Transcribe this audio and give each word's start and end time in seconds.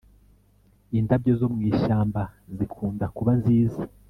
indabyo 0.99 1.33
zo 1.39 1.47
mwishyamba 1.53 2.21
zikunda 2.55 3.05
kuba 3.15 3.31
nziza 3.39 3.81